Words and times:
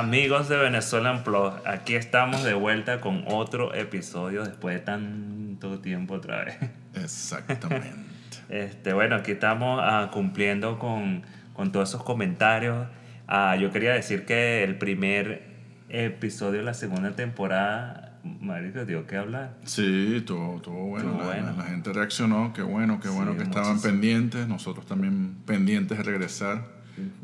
Amigos 0.00 0.48
de 0.48 0.56
Venezuela 0.56 1.22
Plus, 1.22 1.52
aquí 1.66 1.94
estamos 1.94 2.42
de 2.42 2.54
vuelta 2.54 3.02
con 3.02 3.24
otro 3.26 3.74
episodio 3.74 4.44
después 4.44 4.76
de 4.76 4.80
tanto 4.80 5.78
tiempo 5.80 6.14
otra 6.14 6.44
vez. 6.44 6.56
Exactamente. 6.94 7.92
Este, 8.48 8.94
bueno, 8.94 9.14
aquí 9.14 9.32
estamos 9.32 9.78
ah, 9.80 10.10
cumpliendo 10.12 10.78
con, 10.80 11.22
con 11.52 11.70
todos 11.70 11.90
esos 11.90 12.02
comentarios. 12.02 12.88
Ah, 13.28 13.54
yo 13.54 13.70
quería 13.70 13.92
decir 13.92 14.24
que 14.24 14.64
el 14.64 14.76
primer 14.76 15.42
episodio 15.88 16.58
de 16.58 16.64
la 16.64 16.74
segunda 16.74 17.12
temporada, 17.14 18.18
Marico, 18.24 18.84
dio 18.86 19.06
que 19.06 19.16
hablar. 19.16 19.54
Sí, 19.64 20.24
todo, 20.26 20.60
todo 20.62 20.74
bueno. 20.74 21.16
La, 21.18 21.24
bueno. 21.26 21.52
la 21.58 21.64
gente 21.64 21.92
reaccionó, 21.92 22.52
qué 22.54 22.62
bueno, 22.62 22.98
qué 23.00 23.08
bueno 23.08 23.32
Sí, 23.32 23.38
que 23.38 23.44
estaban 23.44 23.68
muchísimo. 23.76 23.92
pendientes, 23.92 24.48
nosotros 24.48 24.84
también 24.86 25.36
pendientes 25.46 25.98
de 25.98 26.02
regresar. 26.02 26.64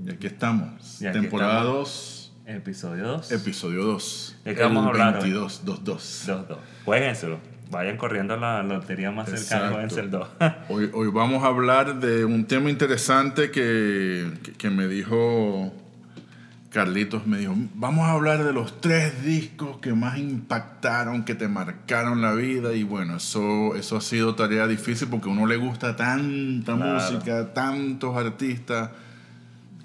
Y 0.04 0.10
aquí 0.10 0.28
estamos, 0.28 1.00
Y 1.00 1.06
aquí 1.06 1.18
temporada 1.18 1.60
estamos. 1.60 1.76
2, 1.78 2.25
Episodio 2.46 3.08
2. 3.08 3.32
episodio 3.32 3.84
2. 3.84 4.36
¿De 4.44 4.54
qué 4.54 4.62
vamos 4.62 4.86
a 4.86 4.88
hablar 4.90 5.14
hoy? 5.16 5.22
22, 5.22 5.62
2, 5.64 5.84
2. 5.84 6.24
2, 6.28 6.48
2. 6.48 6.58
Jueguenselo. 6.84 7.38
Vayan 7.72 7.96
corriendo 7.96 8.34
a 8.34 8.36
la 8.36 8.62
lotería 8.62 9.10
más 9.10 9.28
cercana, 9.28 9.70
jueguense 9.70 9.98
el 9.98 10.10
2. 10.12 10.28
Hoy, 10.68 10.88
hoy 10.94 11.08
vamos 11.08 11.42
a 11.42 11.48
hablar 11.48 11.98
de 11.98 12.24
un 12.24 12.44
tema 12.44 12.70
interesante 12.70 13.50
que, 13.50 14.32
que, 14.44 14.52
que 14.52 14.70
me 14.70 14.86
dijo 14.86 15.72
Carlitos, 16.70 17.26
me 17.26 17.38
dijo, 17.38 17.54
vamos 17.74 18.06
a 18.06 18.12
hablar 18.12 18.44
de 18.44 18.52
los 18.52 18.80
tres 18.80 19.24
discos 19.24 19.78
que 19.78 19.94
más 19.94 20.16
impactaron, 20.18 21.24
que 21.24 21.34
te 21.34 21.48
marcaron 21.48 22.22
la 22.22 22.34
vida 22.34 22.72
y 22.74 22.84
bueno, 22.84 23.16
eso, 23.16 23.74
eso 23.74 23.96
ha 23.96 24.00
sido 24.00 24.36
tarea 24.36 24.68
difícil 24.68 25.08
porque 25.08 25.28
a 25.28 25.32
uno 25.32 25.46
le 25.46 25.56
gusta 25.56 25.96
tanta 25.96 26.76
Claro. 26.76 26.94
música, 27.00 27.52
tantos 27.52 28.16
artistas 28.16 28.90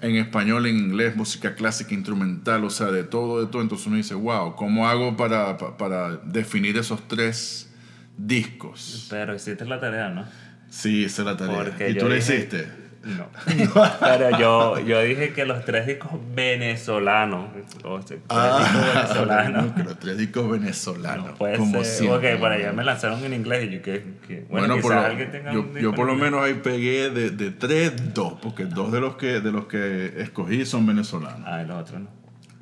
en 0.02 0.16
español, 0.16 0.66
en 0.66 0.76
inglés, 0.76 1.16
música 1.16 1.54
clásica, 1.54 1.94
instrumental, 1.94 2.64
o 2.64 2.70
sea, 2.70 2.88
de 2.88 3.04
todo, 3.04 3.40
de 3.40 3.50
todo. 3.50 3.62
Entonces 3.62 3.86
uno 3.86 3.96
dice, 3.96 4.14
wow, 4.14 4.54
¿cómo 4.56 4.88
hago 4.88 5.16
para, 5.16 5.56
pa- 5.56 5.76
para 5.78 6.16
definir 6.18 6.76
esos 6.76 7.06
tres 7.08 7.72
discos? 8.18 9.06
Pero 9.10 9.34
hiciste 9.34 9.64
la 9.64 9.80
tarea, 9.80 10.08
¿no? 10.10 10.24
Sí, 10.68 11.04
esa 11.04 11.22
es 11.22 11.26
la 11.26 11.36
tarea. 11.36 11.56
Porque 11.64 11.90
¿Y 11.90 11.96
tú 11.98 12.08
la 12.08 12.16
dije- 12.16 12.36
hiciste? 12.36 12.81
No. 13.04 13.26
Pero 14.00 14.38
yo, 14.38 14.78
yo 14.80 15.00
dije 15.02 15.32
que 15.32 15.44
los 15.44 15.64
tres 15.64 15.86
discos 15.86 16.12
venezolanos. 16.34 17.46
O 17.84 18.00
sea, 18.02 18.16
tres 18.28 18.58
discos 18.58 18.94
venezolanos. 18.94 19.62
bueno, 19.62 19.74
que 19.74 19.82
los 19.84 19.98
tres 19.98 20.18
discos 20.18 20.50
venezolanos. 20.50 21.26
No 21.26 21.34
puede 21.34 21.56
como 21.58 21.82
ser. 21.84 21.84
siempre. 21.84 22.34
Ok, 22.34 22.40
por 22.40 22.52
allá 22.52 22.72
me 22.72 22.84
lanzaron 22.84 23.24
en 23.24 23.32
inglés 23.34 23.64
y 23.70 23.74
yo 23.76 23.82
que. 23.82 24.04
que- 24.26 24.46
bueno, 24.48 24.68
Bueno, 24.68 24.82
por 24.82 24.94
lo- 24.94 25.00
alguien 25.00 25.30
tenga 25.30 25.52
yo, 25.52 25.78
yo 25.78 25.92
por 25.94 26.06
lo 26.06 26.12
en 26.14 26.20
menos 26.20 26.42
ahí 26.44 26.54
pegué 26.54 27.10
de, 27.10 27.30
de 27.30 27.50
tres, 27.50 28.14
dos, 28.14 28.34
porque 28.40 28.64
dos 28.66 28.92
de 28.92 29.00
los 29.00 29.16
que 29.16 29.40
de 29.40 29.50
los 29.52 29.66
que 29.66 30.20
escogí 30.22 30.64
son 30.64 30.86
venezolanos. 30.86 31.42
Ah, 31.46 31.62
el 31.62 31.70
otro 31.70 31.98
no. 31.98 32.08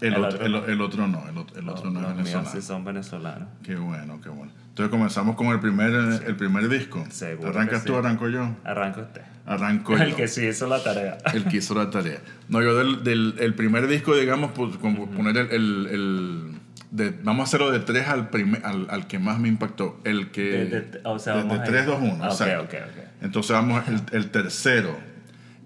El, 0.01 0.15
el 0.15 0.25
otro, 0.25 0.29
otro 0.37 0.47
el, 0.47 0.53
no. 0.53 0.65
el 0.67 0.81
otro 0.81 1.07
no, 1.07 1.29
el 1.29 1.37
otro, 1.37 1.59
el 1.61 1.69
otro 1.69 1.91
no 1.91 2.01
Los 2.01 2.11
es 2.13 2.17
venezolano. 2.17 2.51
sí 2.51 2.63
son 2.63 2.85
venezolanos. 2.85 3.49
Qué 3.63 3.77
bueno, 3.77 4.19
qué 4.23 4.31
bueno. 4.31 4.51
Entonces 4.71 4.91
comenzamos 4.91 5.37
con 5.37 5.49
el 5.49 5.61
primer, 5.61 5.91
el 6.27 6.37
primer 6.37 6.69
disco. 6.69 7.05
Seguro 7.11 7.51
¿Arrancas 7.51 7.85
tú, 7.85 7.97
arranco 7.97 8.29
yo? 8.29 8.57
Arranca 8.65 9.03
usted. 9.03 9.21
Arranco 9.47 9.97
yo. 9.97 10.03
El 10.03 10.15
que 10.15 10.29
sí 10.29 10.47
hizo 10.47 10.67
la 10.69 10.83
tarea. 10.83 11.19
el 11.35 11.45
que 11.45 11.59
hizo 11.59 11.75
la 11.75 11.91
tarea. 11.91 12.19
No, 12.49 12.63
yo 12.63 12.77
del, 12.77 13.03
del 13.05 13.35
el 13.41 13.55
primer 13.55 13.89
disco, 13.89 14.17
digamos, 14.17 14.53
pues, 14.53 14.77
como 14.79 15.11
poner 15.11 15.37
el... 15.37 15.51
el- 15.51 15.87
el- 15.91 16.61
de- 16.93 17.15
vamos 17.23 17.41
a 17.41 17.45
hacerlo 17.45 17.71
de 17.71 17.79
3 17.79 18.09
al, 18.09 18.31
primer, 18.31 18.67
al, 18.67 18.89
al 18.91 19.07
que 19.07 19.21
más 19.21 19.39
me 19.39 19.47
impactó. 19.49 20.01
El 20.05 20.31
que... 20.33 20.43
De- 20.43 20.81
de- 20.81 21.01
o 21.05 21.19
sea, 21.21 21.37
de, 21.37 21.43
vamos 21.43 21.61
a 21.61 21.65
3, 21.65 21.83
ir- 21.83 21.87
2, 21.87 21.99
1. 22.01 22.11
Ah, 22.11 22.15
ok, 22.27 22.33
exacto. 22.33 22.63
ok, 22.65 22.75
ok. 22.89 23.05
Entonces 23.23 23.53
vamos 23.53 23.83
el, 23.89 24.01
el 24.13 24.31
tercero. 24.31 24.99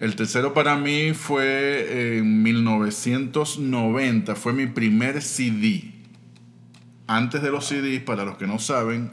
El 0.01 0.17
tercero 0.17 0.53
para 0.53 0.77
mí 0.77 1.12
fue 1.15 2.19
en 2.19 2.43
1990. 2.43 4.34
Fue 4.34 4.53
mi 4.53 4.67
primer 4.67 5.23
CD. 5.23 5.94
Antes 7.06 7.42
de 7.42 7.50
los 7.50 7.66
CDs, 7.66 8.03
para 8.03 8.25
los 8.25 8.38
que 8.38 8.47
no 8.47 8.59
saben, 8.59 9.12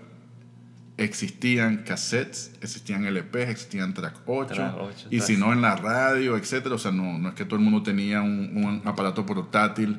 existían 0.98 1.84
cassettes, 1.84 2.54
existían 2.62 3.06
LPs, 3.06 3.50
existían 3.50 3.94
track 3.94 4.22
8, 4.26 4.54
Track 4.54 4.76
ocho, 4.80 5.08
y 5.10 5.20
si 5.22 5.36
no 5.38 5.52
en 5.52 5.62
la 5.62 5.76
radio, 5.76 6.38
etcétera. 6.38 6.76
O 6.76 6.78
sea, 6.78 6.92
no, 6.92 7.18
no 7.18 7.30
es 7.30 7.36
que 7.36 7.46
todo 7.46 7.56
el 7.56 7.62
mundo 7.62 7.84
tenía 7.84 8.22
un, 8.22 8.52
un 8.56 8.82
aparato 8.86 9.26
portátil 9.26 9.98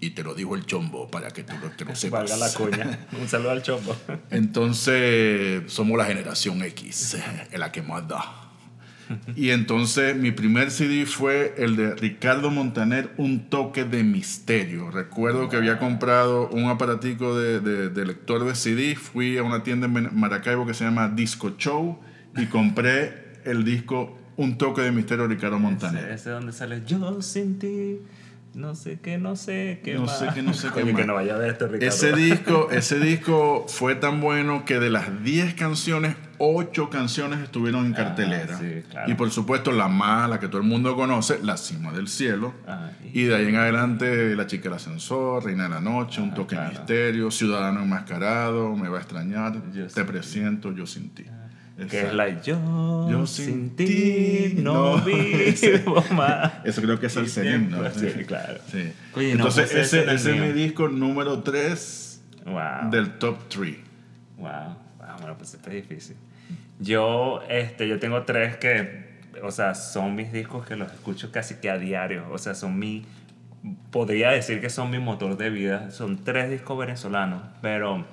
y 0.00 0.10
te 0.10 0.22
lo 0.22 0.34
dijo 0.34 0.54
el 0.54 0.66
chombo 0.66 1.10
para 1.10 1.30
que 1.30 1.44
tú 1.44 1.54
lo, 1.60 1.70
te 1.70 1.84
lo 1.84 1.94
sepas. 1.96 2.30
Valga 2.30 2.36
la 2.36 2.52
cuña. 2.52 3.06
Un 3.20 3.28
saludo 3.28 3.50
al 3.50 3.62
chombo. 3.62 3.96
Entonces, 4.30 5.72
somos 5.72 5.96
la 5.96 6.04
generación 6.04 6.62
X, 6.62 7.16
en 7.50 7.60
la 7.60 7.72
que 7.72 7.82
más 7.82 8.06
da. 8.06 8.43
Y 9.36 9.50
entonces, 9.50 10.16
mi 10.16 10.30
primer 10.32 10.70
CD 10.70 11.06
fue 11.06 11.54
el 11.58 11.76
de 11.76 11.94
Ricardo 11.94 12.50
Montaner, 12.50 13.10
Un 13.16 13.48
toque 13.50 13.84
de 13.84 14.02
misterio. 14.04 14.90
Recuerdo 14.90 15.48
que 15.48 15.56
había 15.56 15.78
comprado 15.78 16.48
un 16.48 16.66
aparatico 16.66 17.36
de, 17.38 17.60
de- 17.60 17.88
de 17.90 18.06
lector 18.06 18.44
de 18.44 18.54
CD. 18.54 18.94
Fui 18.96 19.36
a 19.38 19.42
una 19.42 19.62
tienda 19.62 19.86
en 19.86 20.08
Maracaibo 20.18 20.66
que 20.66 20.74
se 20.74 20.84
llama 20.84 21.08
Disco 21.08 21.54
Show 21.58 21.98
y 22.36 22.46
compré 22.46 23.40
el 23.44 23.64
disco 23.64 24.18
Un 24.36 24.58
toque 24.58 24.80
de 24.82 24.90
misterio 24.90 25.28
de 25.28 25.34
Ricardo 25.34 25.58
Montaner. 25.58 26.04
ese 26.06 26.14
es 26.14 26.24
donde 26.34 26.52
sale 26.52 26.82
Yo 26.86 27.22
sin 27.22 27.58
ti. 27.58 27.98
No 28.54 28.74
sé 28.76 29.00
qué, 29.02 29.18
no 29.18 29.34
sé 29.36 29.80
qué 29.82 29.94
No 29.94 30.02
más. 30.02 30.18
sé 30.18 30.28
qué, 30.32 30.42
no 30.42 30.54
sé 30.54 30.68
qué 30.74 30.84
más. 30.84 30.94
que 30.94 31.04
no 31.06 31.14
vaya 31.14 31.34
a 31.34 31.38
ver 31.38 31.50
esto, 31.50 31.66
Ricardo. 31.66 31.86
Ese 31.86 32.12
disco, 32.12 32.68
ese 32.70 33.00
disco 33.00 33.66
fue 33.68 33.96
tan 33.96 34.20
bueno 34.20 34.64
que 34.64 34.78
de 34.78 34.90
las 34.90 35.24
10 35.24 35.54
canciones, 35.54 36.14
8 36.38 36.88
canciones 36.88 37.40
estuvieron 37.40 37.86
en 37.86 37.92
Ah, 37.94 37.96
cartelera. 37.96 38.58
sí, 38.58 38.82
claro. 38.88 39.10
Y 39.10 39.14
por 39.14 39.30
supuesto 39.32 39.72
la 39.72 39.88
más, 39.88 40.30
la 40.30 40.38
que 40.38 40.46
todo 40.46 40.58
el 40.60 40.66
mundo 40.68 40.94
conoce, 40.94 41.40
La 41.42 41.56
Cima 41.56 41.92
del 41.92 42.06
Cielo. 42.06 42.54
Ah, 42.68 42.90
Y 43.12 43.24
de 43.24 43.34
ahí 43.34 43.48
en 43.48 43.56
adelante, 43.56 44.36
La 44.36 44.46
Chica 44.46 44.64
del 44.64 44.74
Ascensor, 44.74 45.44
Reina 45.44 45.64
de 45.64 45.70
la 45.70 45.80
Noche, 45.80 46.20
Un 46.22 46.30
Ah, 46.30 46.34
Toque 46.34 46.54
de. 46.56 46.68
Misterio, 46.68 47.30
Ciudadano 47.32 47.82
Enmascarado, 47.82 48.76
Me 48.76 48.88
va 48.88 48.98
a 48.98 49.00
extrañar, 49.00 49.54
Yo 49.72 49.86
Te 49.88 50.02
ti. 50.02 50.06
presiento, 50.06 50.72
Yo 50.72 50.86
sin 50.86 51.10
ti. 51.10 51.24
Que 51.90 52.02
es 52.02 52.14
la 52.14 52.40
yo, 52.40 53.10
Yo 53.10 53.26
sin 53.26 53.46
sin 53.46 53.70
ti 53.76 54.54
no 54.58 54.98
no. 54.98 55.04
vivo 55.04 56.04
más. 56.12 56.52
Eso 56.64 56.80
creo 56.82 57.00
que 57.00 57.06
es 57.06 57.16
el 57.16 57.28
Serín, 57.28 57.68
¿no? 57.70 57.90
Sí, 57.90 58.06
claro. 58.26 58.60
Sí. 58.70 58.92
Oye, 59.14 59.28
no, 59.34 59.46
Entonces, 59.46 59.70
pues 59.72 59.92
ese 59.92 60.14
ese, 60.14 60.34
es 60.36 60.40
mi 60.40 60.52
disco 60.52 60.88
número 60.88 61.42
3 61.42 62.22
Wow. 62.46 62.90
del 62.90 63.18
top 63.18 63.38
3. 63.48 63.76
Wow. 64.36 64.50
Wow, 64.98 65.16
bueno, 65.18 65.34
pues 65.36 65.54
esto 65.54 65.68
es 65.70 65.74
difícil. 65.88 66.16
Yo, 66.78 67.40
este, 67.48 67.88
yo 67.88 67.98
tengo 67.98 68.22
tres 68.22 68.56
que, 68.56 69.20
o 69.42 69.50
sea, 69.50 69.74
son 69.74 70.14
mis 70.14 70.32
discos 70.32 70.66
que 70.66 70.76
los 70.76 70.92
escucho 70.92 71.30
casi 71.32 71.56
que 71.56 71.70
a 71.70 71.78
diario. 71.78 72.24
O 72.30 72.38
sea, 72.38 72.54
son 72.54 72.78
mi, 72.78 73.04
podría 73.90 74.30
decir 74.30 74.60
que 74.60 74.70
son 74.70 74.90
mi 74.90 74.98
motor 74.98 75.36
de 75.36 75.50
vida. 75.50 75.90
Son 75.90 76.22
tres 76.22 76.50
discos 76.50 76.78
venezolanos, 76.78 77.42
pero 77.62 78.04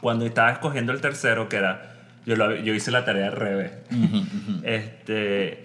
cuando 0.00 0.26
estaba 0.26 0.50
escogiendo 0.50 0.92
el 0.92 1.00
tercero, 1.00 1.48
que 1.48 1.56
era, 1.56 1.95
yo, 2.26 2.36
lo- 2.36 2.54
yo 2.56 2.74
hice 2.74 2.90
la 2.90 3.04
tarea 3.04 3.26
al 3.28 3.32
revés. 3.32 3.72
este, 4.64 5.62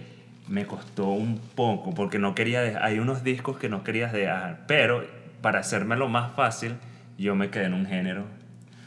me 0.47 0.65
costó 0.65 1.07
un 1.07 1.39
poco 1.39 1.93
porque 1.93 2.19
no 2.19 2.35
quería 2.35 2.61
dejar, 2.61 2.83
hay 2.83 2.99
unos 2.99 3.23
discos 3.23 3.57
que 3.57 3.69
no 3.69 3.83
querías 3.83 4.11
dejar, 4.13 4.61
pero 4.67 5.05
para 5.41 5.59
hacérmelo 5.59 6.07
más 6.09 6.33
fácil, 6.35 6.75
yo 7.17 7.35
me 7.35 7.49
quedé 7.49 7.65
en 7.65 7.73
un 7.73 7.85
género. 7.85 8.25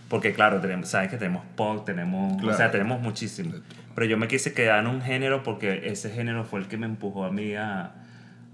Porque 0.08 0.32
claro, 0.34 0.60
tenemos, 0.60 0.88
sabes 0.88 1.10
que 1.10 1.16
tenemos 1.16 1.42
pop, 1.56 1.84
tenemos, 1.84 2.34
o 2.34 2.38
Claro. 2.38 2.56
sea, 2.56 2.70
tenemos 2.70 3.00
muchísimo. 3.00 3.54
Pero 3.94 4.06
yo 4.06 4.16
me 4.18 4.28
quise 4.28 4.52
quedar 4.52 4.80
en 4.80 4.86
un 4.86 5.00
género 5.02 5.42
porque 5.42 5.88
ese 5.88 6.10
género 6.10 6.44
fue 6.44 6.60
el 6.60 6.66
que 6.68 6.76
me 6.76 6.86
empujó 6.86 7.24
a 7.24 7.30
mí 7.32 7.54
a, 7.54 7.92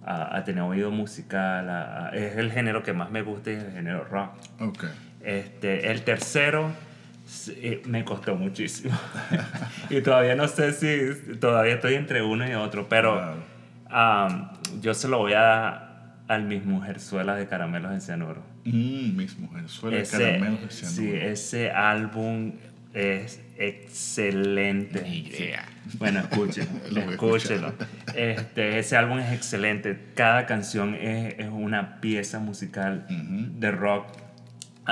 a, 0.05 0.37
a 0.37 0.45
tener 0.45 0.63
oído 0.63 0.91
musical. 0.91 1.69
a- 1.69 2.11
es 2.15 2.37
el 2.37 2.53
género 2.53 2.83
que 2.83 2.93
más 2.93 3.11
me 3.11 3.23
gusta 3.23 3.51
y 3.51 3.55
es 3.55 3.65
el 3.65 3.73
género 3.73 4.05
rock. 4.05 4.31
Ok. 4.61 4.85
Este, 5.23 5.91
el 5.91 6.03
tercero 6.03 6.71
sí, 7.31 7.55
eh, 7.57 7.83
me 7.87 8.05
costó 8.05 8.35
muchísimo. 8.35 8.99
y 9.91 10.01
todavía 10.01 10.35
no 10.35 10.49
sé 10.49 10.73
si, 10.73 11.37
todavía 11.39 11.75
estoy 11.75 11.95
entre 11.95 12.23
uno 12.23 12.49
y 12.49 12.55
otro, 12.55 12.89
pero 12.89 13.35
am, 13.89 14.51
yo 14.81 14.95
se 14.95 15.09
lo 15.09 15.19
voy 15.19 15.35
a 15.35 15.41
dar 15.41 15.91
al 16.29 16.45
mis 16.45 16.65
mujerzuelas 16.65 17.39
de 17.39 17.47
caramelos 17.47 17.93
de 17.93 18.01
cianuro. 18.01 18.43
Mm, 18.65 19.17
mis 19.17 19.39
mujerzuelas, 19.39 20.03
Ese, 20.03 20.19
caramelos 20.19 20.61
de 20.63 20.71
cianuro. 20.71 21.03
sí, 21.03 21.11
ese 21.13 21.71
álbum 21.71 22.53
es 22.95 23.41
excelente. 23.57 25.03
Ni 25.03 25.19
idea. 25.19 25.65
Bueno, 25.99 26.21
escúchelo, 26.31 26.69
Lo 26.91 27.01
voy 27.01 27.03
a 27.03 27.11
escúchelo. 27.13 27.73
Este, 28.15 28.79
ese 28.79 28.97
álbum 28.97 29.19
es 29.19 29.33
excelente. 29.33 29.99
Cada 30.15 30.47
canción 30.47 30.95
es, 30.95 31.39
es 31.39 31.49
una 31.49 32.01
pieza 32.01 32.39
musical 32.39 33.07
de 33.09 33.71
rock. 33.71 34.07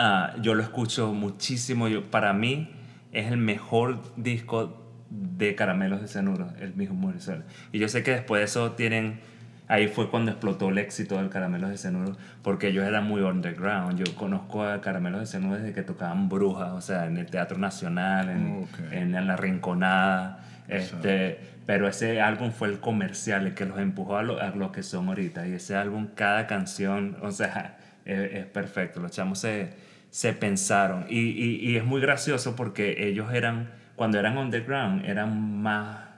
Ah, 0.01 0.35
yo 0.41 0.55
lo 0.55 0.63
escucho 0.63 1.13
muchísimo. 1.13 1.89
Yo, 1.89 2.09
para 2.09 2.33
mí 2.33 2.71
es 3.13 3.33
el 3.33 3.37
mejor 3.37 4.01
disco 4.17 4.85
de 5.11 5.57
Caramelos 5.57 6.01
de 6.01 6.07
Cianuro, 6.07 6.51
el 6.61 6.75
mismo 6.75 6.95
Mujerzuela. 6.95 7.43
Y 7.73 7.81
yo 7.81 7.89
sé 7.89 8.03
que 8.05 8.13
después 8.13 8.39
de 8.41 8.45
eso 8.45 8.73
tienen... 8.73 9.21
Ahí 9.67 9.89
fue 9.89 10.09
cuando 10.09 10.31
explotó 10.31 10.69
el 10.71 10.79
éxito 10.79 11.17
del 11.19 11.29
Caramelos 11.29 11.69
de 11.71 11.77
Cianuro, 11.77 12.17
porque 12.43 12.69
ellos 12.69 12.85
eran 12.87 13.07
muy 13.07 13.21
underground. 13.23 13.99
Yo 14.03 14.15
conozco 14.15 14.63
a 14.63 14.81
Caramelos 14.81 15.21
de 15.21 15.27
Cianuro 15.27 15.57
desde 15.57 15.73
que 15.75 15.83
tocaban 15.83 16.29
Brujas, 16.29 16.71
o 16.73 16.81
sea, 16.81 17.05
en 17.07 17.19
el 17.19 17.27
Teatro 17.27 17.59
Nacional, 17.59 18.31
en, 18.31 18.63
Ok. 18.63 18.93
en, 18.93 19.15
en 19.17 19.27
La 19.27 19.37
Rinconada. 19.37 20.45
Este, 20.69 21.39
Pero 21.67 21.89
ese 21.89 22.21
álbum 22.23 22.51
fue 22.53 22.69
el 22.69 22.79
comercial, 22.81 23.47
el 23.49 23.55
que 23.55 23.67
los 23.67 23.79
empujó 23.79 24.17
a 24.17 24.23
lo, 24.23 24.41
a 24.41 24.51
lo 24.51 24.71
que 24.73 24.83
son 24.83 25.09
ahorita. 25.09 25.47
Y 25.49 25.53
ese 25.53 25.75
álbum, 25.77 26.09
cada 26.15 26.47
canción, 26.47 27.17
o 27.21 27.31
sea, 27.31 27.77
es, 28.07 28.19
es 28.33 28.47
perfecto. 28.47 29.01
Los 29.01 29.11
chamos 29.11 29.39
se, 29.41 29.71
se 30.11 30.33
pensaron. 30.33 31.07
Y, 31.09 31.19
y, 31.19 31.71
y 31.71 31.77
es 31.77 31.85
muy 31.85 32.01
gracioso 32.01 32.57
porque 32.57 33.09
ellos 33.09 33.33
eran, 33.33 33.71
cuando 33.97 34.19
eran 34.19 34.39
underground, 34.39 35.05
eran 35.05 35.61
más 35.63 36.09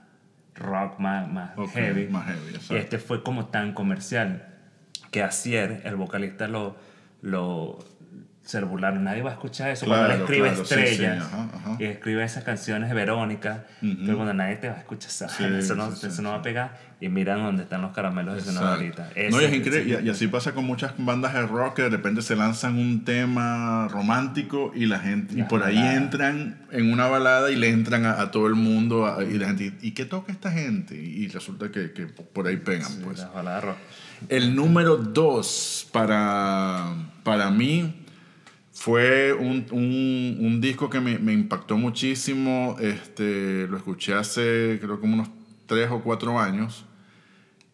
rock, 0.55 0.99
más, 0.99 1.29
más 1.31 1.51
heavy. 1.73 2.07
más 2.07 2.25
heavy, 2.27 2.57
y 2.69 2.75
este 2.75 2.99
fue 2.99 3.23
como 3.23 3.47
tan 3.47 3.73
comercial 3.73 4.47
que 5.11 5.23
Asier, 5.23 5.81
el 5.83 5.95
vocalista, 5.95 6.47
lo, 6.47 6.75
lo 7.21 7.79
se 8.43 8.59
burlaron. 8.61 9.03
Nadie 9.03 9.21
va 9.21 9.29
a 9.29 9.33
escuchar 9.33 9.69
eso. 9.69 9.85
cuando 9.85 10.05
Claro, 10.07 10.15
él 10.15 10.21
escribe 10.23 10.49
claro, 10.49 10.65
sí, 10.65 10.73
sí, 10.75 10.81
estrellas 10.81 11.23
ajá, 11.25 11.49
ajá. 11.53 11.75
y 11.79 11.83
escribe 11.85 12.23
esas 12.23 12.43
canciones 12.43 12.89
de 12.89 12.95
Verónica, 12.95 13.65
pero 13.81 14.15
cuando 14.15 14.33
nadie 14.33 14.55
te 14.57 14.67
va 14.67 14.75
a 14.75 14.79
escuchar 14.79 15.11
Sí, 15.11 15.43
eso, 15.57 15.75
no, 15.75 15.91
sí, 15.91 15.97
sí, 16.01 16.07
eso 16.07 16.21
no 16.21 16.29
sí. 16.29 16.33
va 16.33 16.39
a 16.39 16.41
pegar. 16.41 16.91
Y 16.99 17.09
miran 17.09 17.41
dónde 17.41 17.63
están 17.63 17.81
los 17.81 17.93
caramelos 17.93 18.45
de 18.45 18.59
ahorita. 18.59 19.09
No, 19.31 19.41
y 19.41 19.45
es 19.45 19.49
Ese- 19.49 19.55
increíble. 19.55 19.99
Y, 20.03 20.07
y 20.07 20.09
así 20.09 20.27
pasa 20.27 20.53
con 20.53 20.65
muchas 20.65 20.93
bandas 20.97 21.33
de 21.33 21.41
rock 21.47 21.75
que 21.77 21.81
de 21.83 21.89
repente 21.89 22.21
se 22.21 22.35
lanzan 22.35 22.77
un 22.77 23.03
tema 23.05 23.87
romántico 23.89 24.71
y 24.75 24.85
la 24.85 24.99
gente 24.99 25.33
y 25.33 25.37
Las 25.37 25.49
por 25.49 25.63
ahí 25.63 25.77
entran 25.79 26.59
en 26.71 26.91
una 26.93 27.07
balada 27.07 27.49
y 27.51 27.55
le 27.55 27.69
entran 27.69 28.05
a, 28.05 28.21
a 28.21 28.29
todo 28.31 28.45
el 28.47 28.53
mundo 28.55 29.07
a- 29.07 29.23
y 29.23 29.37
la 29.39 29.47
gente 29.47 29.73
¿y 29.81 29.91
qué 29.91 30.05
toca 30.05 30.31
esta 30.31 30.51
gente? 30.51 30.95
Y, 30.95 31.27
resulta 31.29 31.71
que, 31.71 31.91
que 31.91 32.05
por 32.05 32.47
ahí 32.47 32.57
pegan 32.57 32.91
pues. 33.03 33.19
las 33.19 33.33
baladas 33.33 33.63
rock. 33.63 33.77
El 34.29 34.55
número 34.55 34.97
dos 34.97 35.87
para, 35.91 36.93
para 37.23 37.49
mí 37.49 38.00
fue 38.83 39.31
un, 39.33 39.65
un- 39.71 40.37
un 40.39 40.59
disco 40.59 40.89
que 40.89 40.99
me, 40.99 41.19
me 41.19 41.33
impactó 41.33 41.77
muchísimo. 41.77 42.77
Este, 42.79 43.67
lo 43.67 43.77
escuché 43.77 44.15
hace 44.15 44.79
creo 44.81 44.99
como 44.99 45.13
unos 45.13 45.29
tres 45.67 45.89
o 45.91 46.01
cuatro 46.01 46.39
años. 46.39 46.85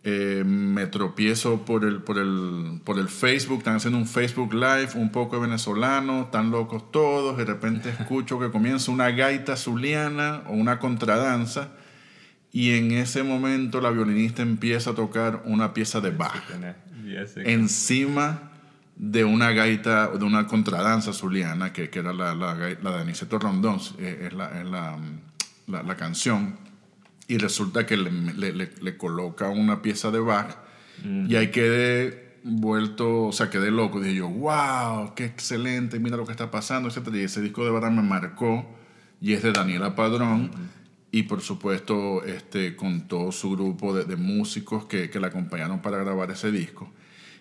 Eh, 0.04 0.44
me 0.45 0.86
tropiezo 0.88 1.63
por 1.65 1.86
el, 1.86 2.01
por, 2.01 2.18
el, 2.18 2.81
por 2.83 2.98
el 3.00 3.07
Facebook, 3.07 3.59
están 3.59 3.75
haciendo 3.77 3.98
un 3.98 4.06
Facebook 4.07 4.54
Live, 4.54 4.89
un 4.95 5.12
poco 5.12 5.36
de 5.38 5.44
venezolano, 5.44 6.24
están 6.24 6.51
locos 6.51 6.92
todos, 6.92 7.38
de 7.38 7.45
repente 7.45 7.89
escucho 8.00 8.38
que 8.39 8.50
comienza 8.51 8.92
una 8.92 9.10
gaita 9.12 9.56
zuliana 9.56 10.44
o 10.48 10.53
una 10.53 10.80
contradanza 10.80 11.71
y 12.53 12.71
en 12.77 12.92
ese 12.92 13.24
momento 13.24 13.80
la 13.81 13.89
violinista 13.92 14.42
empieza 14.42 14.92
a 14.92 14.94
tocar 14.95 15.44
una 15.45 15.74
pieza 15.74 16.00
de 16.01 16.12
Bach 16.12 16.42
encima 17.45 18.51
de 19.00 19.24
una 19.24 19.52
gaita, 19.52 20.08
de 20.08 20.26
una 20.26 20.48
contradanza 20.48 21.14
zuliana, 21.14 21.72
que, 21.72 21.90
que 21.90 22.00
era 22.00 22.14
la, 22.14 22.34
la, 22.34 22.56
la 22.56 22.92
de 22.92 23.02
Aniceto 23.02 23.38
Rondón, 23.38 23.80
eh, 24.00 24.26
es, 24.28 24.34
la, 24.34 24.60
es 24.60 24.66
la, 24.66 24.98
mm, 24.98 25.72
la- 25.72 25.84
la 25.84 25.96
canción, 25.96 26.56
y 27.28 27.38
resulta 27.38 27.86
que 27.86 27.96
le, 27.98 28.10
le- 28.12 28.54
le- 28.54 28.72
le 28.82 28.98
coloca 28.98 29.50
una 29.50 29.82
pieza 29.82 30.10
de 30.12 30.20
Bach, 30.20 30.56
y 31.30 31.36
ahí 31.36 31.52
quedé 31.52 32.40
vuelto, 32.44 33.26
o 33.28 33.32
sea, 33.32 33.52
quedé 33.52 33.70
loco, 33.70 34.00
dije 34.00 34.16
yo, 34.16 34.30
wow, 34.30 35.14
qué 35.14 35.26
excelente, 35.26 36.00
mira 36.00 36.18
lo 36.18 36.26
que 36.26 36.32
está 36.32 36.50
pasando, 36.50 36.90
etc. 36.90 37.10
Y 37.14 37.20
ese 37.20 37.42
disco 37.42 37.64
de 37.64 37.70
verdad 37.72 37.92
me 37.92 38.02
marcó, 38.02 38.66
y 39.22 39.34
es 39.34 39.44
de 39.44 39.52
Daniela 39.52 39.94
Padrón, 39.96 40.50
y 41.12 41.24
por 41.24 41.42
supuesto 41.42 42.24
este, 42.24 42.76
con 42.76 43.08
todo 43.08 43.32
su 43.32 43.52
grupo 43.52 43.94
de, 43.96 44.06
de 44.06 44.16
músicos 44.16 44.86
que, 44.86 45.10
que 45.12 45.20
la 45.20 45.28
acompañaron 45.28 45.82
para 45.84 45.98
grabar 45.98 46.32
ese 46.32 46.52
disco. 46.52 46.92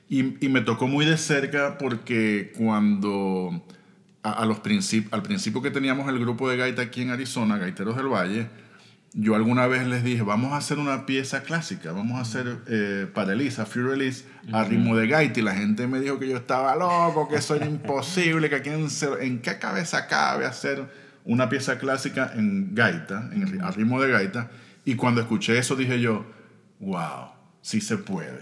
Y, 0.09 0.45
y 0.45 0.49
me 0.49 0.61
tocó 0.61 0.87
muy 0.87 1.05
de 1.05 1.17
cerca 1.17 1.79
porque 1.79 2.53
cuando 2.57 3.65
a, 4.23 4.33
a 4.33 4.47
los 4.47 4.63
princip- 4.63 5.09
al 5.11 5.23
principio 5.23 5.63
que 5.63 5.71
teníamos 5.71 6.09
el 6.09 6.19
grupo 6.19 6.49
de 6.49 6.57
gaita 6.57 6.83
aquí 6.83 7.03
en 7.03 7.11
Arizona, 7.11 7.59
Gaiteros 7.59 7.97
del 7.97 8.07
Valle, 8.07 8.47
yo 9.19 9.35
alguna 9.35 9.67
vez 9.67 9.87
les 9.87 10.05
dije, 10.05 10.23
vamos 10.23 10.53
a 10.53 10.59
hacer 10.59 10.79
una 10.79 11.07
pieza 11.07 11.43
clásica, 11.43 11.91
vamos 11.93 12.19
a 12.19 12.21
hacer 12.21 12.59
eh, 12.69 13.07
para 13.15 13.33
Elisa, 13.33 13.65
Few 13.65 13.83
Release, 13.89 14.27
a 14.53 14.63
ritmo 14.65 14.95
de 14.95 15.07
gaita. 15.09 15.41
Y 15.41 15.43
la 15.43 15.55
gente 15.55 15.87
me 15.87 16.01
dijo 16.01 16.19
que 16.19 16.29
yo 16.29 16.37
estaba 16.37 16.77
loco, 16.77 17.27
que 17.29 17.37
eso 17.37 17.55
era 17.55 17.67
imposible, 17.67 18.51
que 18.51 18.57
aquí 18.57 18.69
en, 18.69 18.89
en 19.21 19.41
qué 19.41 19.59
cabeza 19.59 20.07
cabe 20.07 20.45
hacer 20.45 20.85
una 21.25 21.49
pieza 21.49 21.79
clásica 21.79 22.31
en 22.35 22.75
gaita, 22.75 23.31
en, 23.33 23.61
a 23.63 23.71
ritmo 23.71 24.01
de 24.03 24.13
gaita. 24.13 24.51
Y 24.85 24.97
cuando 24.97 25.21
escuché 25.23 25.59
eso 25.59 25.77
dije 25.77 25.99
yo, 25.99 26.27
wow, 26.79 27.31
sí 27.67 27.81
se 27.81 27.99
puede. 27.99 28.39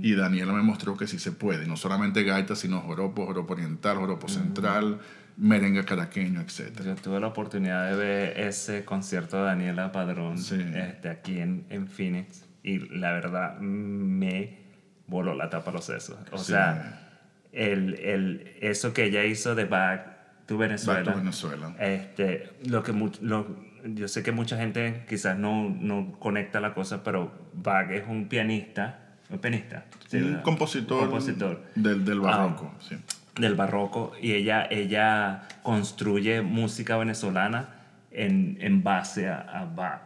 Y 0.00 0.14
Daniela 0.14 0.54
me 0.54 0.62
mostró 0.62 0.96
que 0.96 1.06
sí 1.06 1.18
se 1.18 1.30
puede. 1.30 1.66
No 1.66 1.76
solamente 1.76 2.22
gaita, 2.22 2.56
sino 2.56 2.80
joropo, 2.80 3.26
joropo 3.26 3.52
oriental, 3.52 3.98
joropo 3.98 4.28
central, 4.28 4.98
merengue 5.36 5.84
caraqueño, 5.84 6.40
etc. 6.40 6.80
Yo 6.82 6.94
tuve 6.94 7.20
la 7.20 7.26
oportunidad 7.26 7.90
de 7.90 7.96
ver 7.96 8.40
ese 8.40 8.86
concierto 8.86 9.36
de 9.36 9.42
Daniela 9.44 9.92
Padrón 9.92 10.38
Sí. 10.38 10.56
este, 10.74 11.10
aquí 11.10 11.38
en, 11.38 11.66
en 11.68 11.86
Phoenix 11.86 12.46
y 12.62 12.78
la 12.96 13.12
verdad 13.12 13.58
me 13.58 14.58
voló 15.06 15.34
la 15.34 15.50
tapa 15.50 15.70
a 15.70 15.74
los 15.74 15.84
sesos. 15.84 16.16
O 16.30 16.38
Sí. 16.38 16.52
sea, 16.52 16.98
el, 17.52 17.94
el, 17.96 18.56
eso 18.62 18.94
que 18.94 19.04
ella 19.04 19.22
hizo 19.26 19.54
de 19.54 19.66
Back 19.66 20.11
to 20.52 20.58
Venezuela. 20.58 21.00
Back 21.02 21.12
to 21.14 21.18
Venezuela. 21.20 21.74
Este, 21.80 22.50
lo 22.66 22.82
que 22.82 22.92
lo- 23.20 23.46
yo 23.84 24.06
sé 24.08 24.22
que 24.22 24.30
mucha 24.32 24.56
gente 24.56 25.04
quizás 25.08 25.36
no, 25.38 25.68
no 25.68 26.12
conecta 26.20 26.60
la 26.60 26.72
cosa, 26.74 27.02
pero 27.02 27.32
Bach 27.52 27.90
es 27.90 28.04
un 28.06 28.28
pianista, 28.28 28.98
un 29.28 29.38
pianista, 29.38 29.86
sí, 30.08 30.18
un 30.18 30.36
compositor, 30.42 31.00
compositor 31.08 31.64
Del, 31.74 32.04
del 32.04 32.20
barroco. 32.20 32.72
sí. 32.80 32.96
del 33.40 33.54
barroco 33.54 34.12
y 34.20 34.32
ella, 34.34 34.66
ella 34.70 35.48
construye 35.64 36.42
música 36.42 36.96
venezolana 36.96 37.70
en, 38.12 38.56
en 38.60 38.82
base 38.84 39.28
a, 39.28 39.40
a 39.40 39.64
Bach. 39.64 40.00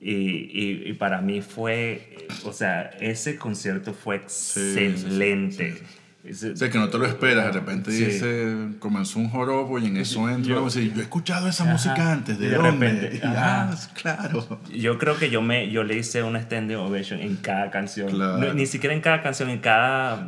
Y, 0.00 0.12
y, 0.12 0.82
y 0.86 0.92
para 0.94 1.20
mí 1.20 1.42
fue, 1.42 2.26
o 2.44 2.52
sea, 2.52 2.82
ese 3.00 3.36
concierto 3.36 3.92
fue 3.92 4.22
sí, 4.28 4.60
sí, 4.74 4.78
excelente. 4.84 5.82
Ese- 6.22 6.50
O 6.50 6.56
sea, 6.56 6.68
que 6.68 6.76
no 6.78 6.88
te 6.90 6.98
lo 6.98 7.06
esperas, 7.06 7.46
de 7.46 7.52
repente 7.52 7.90
Sí. 7.92 8.04
dice, 8.04 8.54
comenzó 8.78 9.18
un 9.18 9.30
jorobo 9.30 9.78
y 9.78 9.86
en 9.86 9.96
eso 9.96 10.28
entra, 10.28 10.54
yo- 10.54 10.68
yo, 10.68 10.80
yo 10.80 11.00
he 11.00 11.02
escuchado 11.02 11.48
esa 11.48 11.64
Ajá. 11.64 11.72
música 11.72 12.12
antes, 12.12 12.38
¿de, 12.38 12.50
de 12.50 12.56
dónde? 12.56 12.88
repente, 12.90 13.20
ah, 13.24 13.74
claro. 13.94 14.60
Yo 14.70 14.98
creo 14.98 15.16
que 15.16 15.30
yo, 15.30 15.40
me, 15.40 15.70
yo 15.70 15.82
le 15.82 15.96
hice 15.96 16.22
una 16.22 16.42
standing 16.42 16.76
ovation 16.76 17.20
en 17.20 17.36
cada 17.36 17.70
canción. 17.70 18.10
Claro. 18.10 18.36
No, 18.36 18.52
ni 18.52 18.66
siquiera 18.66 18.94
en 18.94 19.00
cada 19.00 19.22
canción, 19.22 19.48
en 19.48 19.60
cada 19.60 20.26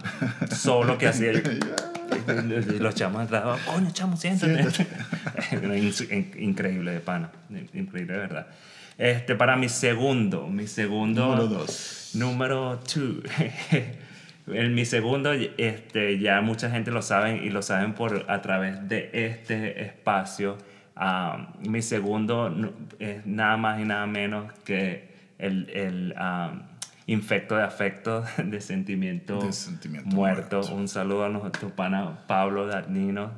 solo 0.50 0.96
que 0.96 1.08
hacía. 1.08 1.32
Los 2.80 2.94
chamos 2.94 3.22
entraban, 3.22 3.58
coño, 3.66 3.90
chamo, 3.92 4.16
siéntate. 4.16 4.86
In- 6.10 6.32
increíble 6.38 6.92
de 6.92 7.00
pana. 7.00 7.30
Increíble, 7.74 8.14
de 8.14 8.18
verdad. 8.18 8.46
Este, 8.98 9.34
para 9.34 9.56
mi 9.56 9.68
segundo, 9.68 10.46
mi 10.48 10.66
segundo... 10.66 11.26
Número 11.26 11.48
dos. 11.48 12.10
Número 12.14 12.78
two. 12.80 13.22
En 14.46 14.74
mi 14.74 14.84
segundo, 14.84 15.32
este, 15.32 16.18
ya 16.18 16.40
mucha 16.40 16.70
gente 16.70 16.90
lo 16.90 17.02
sabe 17.02 17.44
y 17.44 17.50
lo 17.50 17.62
saben 17.62 17.94
por, 17.94 18.30
a 18.30 18.42
través 18.42 18.88
de 18.88 19.10
este 19.12 19.82
espacio. 19.82 20.58
Ah, 20.96 21.54
mi 21.66 21.80
segundo 21.80 22.74
es 22.98 23.24
nada 23.24 23.56
más 23.56 23.80
y 23.80 23.84
nada 23.84 24.06
menos 24.06 24.52
que 24.64 25.10
el, 25.38 25.70
el 25.70 26.14
ah, 26.16 26.52
infecto 27.06 27.56
de 27.56 27.62
afecto 27.62 28.24
de 28.44 28.60
sentimiento, 28.60 29.38
De 29.40 29.52
sentimiento 29.52 30.14
muerto. 30.14 30.56
muerto. 30.56 30.74
Un 30.74 30.88
saludo 30.88 31.24
a 31.26 31.28
nuestro 31.28 31.70
pana 31.70 32.26
Pablo 32.26 32.66
Dagnino. 32.66 33.30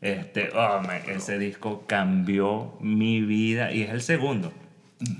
Este, 0.00 0.48
oh, 0.54 0.80
man, 0.80 1.02
ese 1.08 1.38
disco 1.38 1.84
cambió 1.86 2.78
mi 2.80 3.20
vida 3.20 3.72
y 3.72 3.82
es 3.82 3.90
el 3.90 4.00
segundo. 4.00 4.52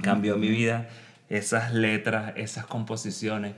Cambió 0.02 0.36
mi 0.38 0.48
vida. 0.48 0.88
Esas 1.28 1.72
letras, 1.72 2.32
esas 2.36 2.66
composiciones. 2.66 3.54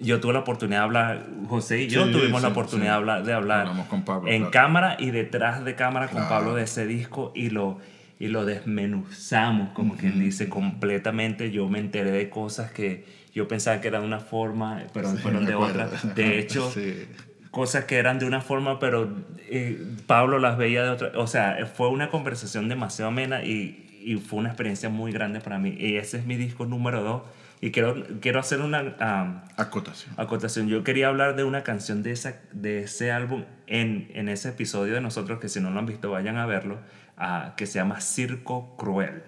Yo 0.00 0.20
tuve 0.20 0.32
la 0.32 0.40
oportunidad 0.40 0.78
de 0.80 0.84
hablar, 0.84 1.26
José 1.48 1.82
y 1.82 1.88
yo 1.88 2.06
Sí, 2.06 2.12
tuvimos 2.12 2.42
la 2.42 2.48
sí, 2.48 2.52
oportunidad 2.52 2.86
sí. 2.86 2.90
de 2.90 2.96
hablar, 2.96 3.24
de 3.24 3.32
hablar 3.32 3.86
con 3.88 4.04
Pablo, 4.04 4.28
en 4.30 4.38
claro. 4.38 4.50
cámara 4.50 4.96
y 4.98 5.10
detrás 5.10 5.64
de 5.64 5.74
cámara 5.74 6.06
con 6.08 6.16
Claro. 6.18 6.28
Pablo 6.28 6.54
de 6.54 6.64
ese 6.64 6.86
disco 6.86 7.32
y 7.34 7.50
lo, 7.50 7.78
y 8.18 8.28
lo 8.28 8.44
desmenuzamos, 8.44 9.70
como 9.70 9.96
quien 9.96 10.18
dice, 10.20 10.48
completamente. 10.48 11.50
Yo 11.50 11.68
me 11.68 11.78
enteré 11.78 12.10
de 12.10 12.28
cosas 12.30 12.70
que 12.72 13.04
yo 13.34 13.46
pensaba 13.48 13.80
que 13.80 13.88
eran 13.88 14.02
de 14.02 14.06
una 14.08 14.20
forma, 14.20 14.82
pero 14.92 15.08
fueron 15.16 15.44
de 15.46 15.52
acuerdo. 15.54 15.84
otra. 15.84 16.12
De 16.14 16.38
hecho, 16.38 16.72
cosas 17.50 17.84
que 17.84 17.96
eran 17.96 18.18
de 18.18 18.26
una 18.26 18.40
forma, 18.40 18.78
pero 18.78 19.08
eh, 19.48 19.80
Pablo 20.06 20.38
las 20.38 20.56
veía 20.58 20.82
de 20.82 20.90
otra. 20.90 21.12
O 21.16 21.26
sea, 21.26 21.58
fue 21.74 21.88
una 21.88 22.10
conversación 22.10 22.68
demasiado 22.68 23.10
amena 23.10 23.42
y, 23.44 23.86
y 24.02 24.16
fue 24.16 24.38
una 24.38 24.48
experiencia 24.50 24.88
muy 24.88 25.12
grande 25.12 25.40
para 25.40 25.58
mí. 25.58 25.76
Y 25.78 25.96
ese 25.96 26.18
es 26.18 26.26
mi 26.26 26.36
disco 26.36 26.66
número 26.66 27.02
dos. 27.02 27.22
Y 27.62 27.72
quiero, 27.72 28.02
quiero 28.20 28.40
hacer 28.40 28.60
una 28.60 28.96
ah, 29.00 29.44
Acotación. 29.56 30.14
acotación. 30.16 30.68
Yo 30.68 30.82
quería 30.82 31.08
hablar 31.08 31.36
de 31.36 31.44
una 31.44 31.62
canción 31.62 32.02
de, 32.02 32.12
esa, 32.12 32.40
de 32.52 32.84
ese 32.84 33.12
álbum 33.12 33.44
en, 33.66 34.10
en 34.14 34.28
ese 34.30 34.48
episodio 34.48 34.94
de 34.94 35.00
nosotros, 35.02 35.40
que 35.40 35.48
si 35.50 35.60
no 35.60 35.70
lo 35.70 35.78
han 35.78 35.86
visto, 35.86 36.10
vayan 36.10 36.38
a 36.38 36.46
verlo, 36.46 36.78
ah, 37.18 37.52
que 37.58 37.66
se 37.66 37.78
llama 37.78 38.00
Circo 38.00 38.76
Cruel. 38.76 39.24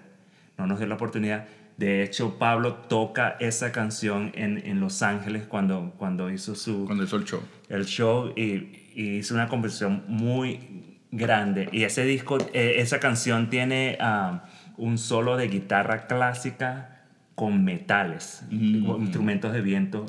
No 0.57 0.65
nos 0.65 0.79
dio 0.79 0.87
la 0.87 0.95
oportunidad. 0.95 1.45
De 1.77 2.01
hecho, 2.03 2.37
Pablo 2.39 2.73
toca 2.73 3.35
esa 3.39 3.71
canción 3.71 4.31
en, 4.35 4.59
en 4.65 4.79
Los 4.79 5.01
Ángeles 5.03 5.43
cuando, 5.47 5.93
cuando 5.97 6.31
hizo 6.31 6.55
su, 6.55 6.85
Cuando 6.85 7.03
hizo 7.03 7.17
el 7.17 7.25
show. 7.25 7.41
el 7.69 7.85
show 7.85 8.33
y, 8.35 8.89
y 8.95 9.17
hizo 9.17 9.35
una 9.35 9.47
conversión 9.47 10.03
muy 10.07 10.97
grande. 11.11 11.69
Y 11.71 11.83
ese 11.83 12.03
disco, 12.03 12.39
eh, 12.53 12.75
esa 12.77 12.99
canción 12.99 13.49
tiene 13.51 13.97
ah, 13.99 14.45
un 14.77 14.97
solo 14.97 15.37
de 15.37 15.47
guitarra 15.49 16.07
clásica 16.07 16.92
con 17.35 17.63
metales, 17.63 18.43
instrumentos 18.51 19.53
de 19.53 19.61
viento, 19.61 20.05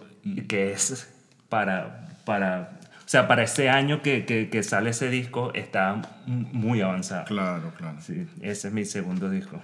que 0.49 0.73
es 0.73 1.13
para, 1.49 2.09
para, 2.25 2.79
o 2.99 3.09
sea, 3.09 3.29
para 3.29 3.43
ese 3.43 3.71
año 3.71 4.03
que, 4.03 4.25
que, 4.25 4.49
que 4.51 4.63
sale 4.63 4.91
ese 4.91 5.09
disco 5.09 5.53
está 5.55 6.03
muy 6.27 6.81
avanzado. 6.81 7.25
Claro, 7.25 7.73
claro. 7.77 7.99
Sí, 8.01 8.27
ese 8.41 8.69
es 8.69 8.75
mi 8.75 8.85
segundo 8.85 9.31
disco. 9.31 9.61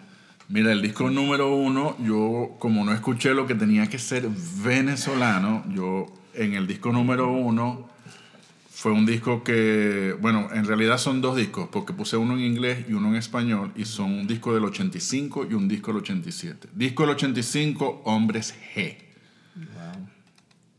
Mira, 0.49 0.73
el 0.73 0.83
disco 0.83 1.11
número 1.11 1.55
uno, 1.55 1.97
yo 2.01 2.57
como 2.59 2.85
no 2.85 2.93
escuché 2.93 3.35
lo 3.35 3.47
que 3.47 3.55
tenía 3.55 3.87
que 3.87 3.99
ser 3.99 4.29
venezolano, 4.65 5.65
yo 5.73 6.07
en 6.35 6.55
el 6.55 6.67
disco 6.67 6.91
número 6.91 7.31
uno 7.31 7.89
fue 8.81 8.93
un 8.93 9.05
disco 9.05 9.45
que, 9.45 10.17
bueno, 10.23 10.49
en 10.55 10.65
realidad 10.65 10.97
son 10.97 11.21
dos 11.21 11.37
discos, 11.37 11.69
porque 11.71 11.93
puse 11.93 12.17
uno 12.17 12.33
en 12.33 12.41
inglés 12.41 12.87
y 12.89 12.95
uno 12.95 13.09
en 13.09 13.17
español, 13.17 13.73
y 13.77 13.85
son 13.85 14.11
un 14.11 14.27
disco 14.27 14.55
del 14.55 14.65
85 14.65 15.49
y 15.51 15.53
un 15.53 15.69
disco 15.69 15.91
del 15.93 16.01
87. 16.01 16.69
Disco 16.73 17.03
del 17.03 17.11
85, 17.11 18.01
Hombres 18.07 18.55
G. 18.75 18.97